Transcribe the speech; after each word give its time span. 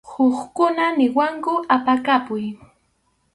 Hukkuna 0.09 0.85
niwanku 0.97 1.53
apakapuy. 1.75 2.45